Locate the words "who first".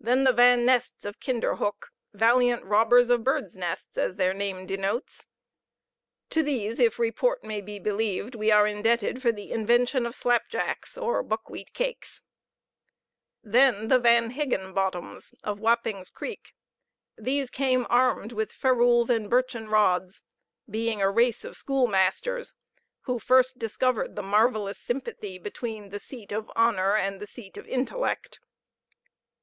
23.02-23.58